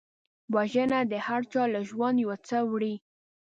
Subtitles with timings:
[0.55, 2.95] وژنه د هرچا له ژونده یو څه وړي